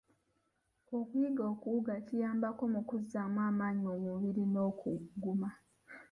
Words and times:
Okuyiga 0.97 1.43
okuwuga 1.53 1.93
kiyambako 2.07 2.63
mu 2.73 2.81
kuzzaamu 2.89 3.39
amaanyi 3.49 3.81
mu 3.89 3.95
mubiri 4.05 4.43
n'okuguma. 4.51 5.49